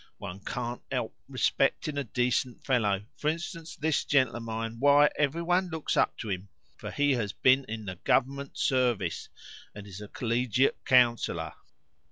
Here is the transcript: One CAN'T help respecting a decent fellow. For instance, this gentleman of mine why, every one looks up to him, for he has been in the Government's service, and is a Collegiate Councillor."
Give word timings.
One 0.17 0.39
CAN'T 0.39 0.81
help 0.91 1.15
respecting 1.29 1.95
a 1.95 2.03
decent 2.03 2.65
fellow. 2.65 3.03
For 3.17 3.27
instance, 3.27 3.75
this 3.75 4.03
gentleman 4.03 4.37
of 4.37 4.43
mine 4.45 4.79
why, 4.79 5.11
every 5.15 5.43
one 5.43 5.69
looks 5.69 5.95
up 5.95 6.17
to 6.17 6.29
him, 6.31 6.49
for 6.75 6.89
he 6.89 7.11
has 7.13 7.33
been 7.33 7.65
in 7.65 7.85
the 7.85 7.97
Government's 8.03 8.63
service, 8.63 9.29
and 9.75 9.85
is 9.85 10.01
a 10.01 10.07
Collegiate 10.07 10.83
Councillor." 10.85 11.53